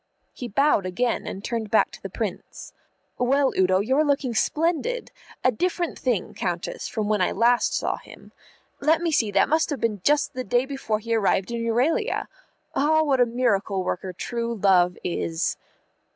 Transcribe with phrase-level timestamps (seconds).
[0.33, 2.73] He bowed again, and turned back to the Prince.
[3.19, 5.11] "Well, Udo, you're looking splendid.
[5.43, 8.31] A different thing, Countess, from when I last saw him.
[8.79, 12.27] Let me see, that must have been just the day before he arrived in Euralia.
[12.73, 15.55] Ah, what a miracle worker True Love is!"